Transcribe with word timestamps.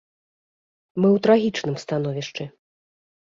Мы 0.99 1.05
ў 1.15 1.23
трагічным 1.27 1.77
становішчы. 1.85 2.43